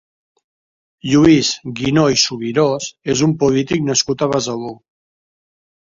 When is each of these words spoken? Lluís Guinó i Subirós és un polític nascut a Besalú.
Lluís 1.09 1.51
Guinó 1.81 2.07
i 2.15 2.19
Subirós 2.23 2.89
és 3.17 3.25
un 3.31 3.39
polític 3.45 3.87
nascut 3.93 4.29
a 4.29 4.33
Besalú. 4.37 4.77